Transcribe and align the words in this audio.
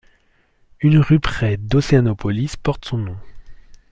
Une 0.79 0.97
rue 0.97 1.19
près 1.19 1.57
d'Océanopolis 1.57 2.55
porte 2.57 2.85
son 2.85 2.97
nom. 2.97 3.17